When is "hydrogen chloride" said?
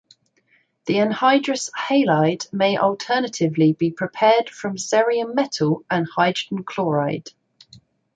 6.07-7.27